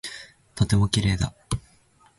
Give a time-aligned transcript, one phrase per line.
[0.55, 1.31] とても綺麗だ。